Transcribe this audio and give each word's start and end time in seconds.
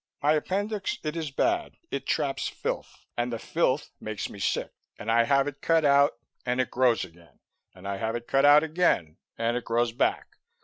My 0.23 0.33
appendix, 0.33 0.97
it 1.03 1.15
is 1.15 1.29
bad; 1.29 1.77
it 1.91 2.07
traps 2.07 2.47
filth, 2.47 3.05
and 3.15 3.31
the 3.31 3.37
filth 3.37 3.91
makes 3.99 4.31
me 4.31 4.39
sick. 4.39 4.71
And 4.97 5.11
I 5.11 5.25
have 5.25 5.47
it 5.47 5.61
cut 5.61 5.85
out 5.85 6.13
and 6.43 6.59
it 6.59 6.71
grows 6.71 7.05
again; 7.05 7.37
and 7.75 7.87
I 7.87 7.97
have 7.97 8.15
it 8.15 8.27
cut 8.27 8.43
out 8.43 8.63
again, 8.63 9.17
and 9.37 9.55
it 9.55 9.63
grows 9.63 9.91
back. 9.91 10.37